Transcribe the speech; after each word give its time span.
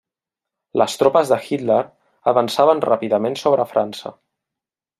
Les 0.81 0.95
tropes 1.01 1.33
de 1.33 1.37
Hitler 1.49 1.77
avançaven 2.33 2.81
ràpidament 2.89 3.39
sobre 3.45 3.69
França. 3.75 4.17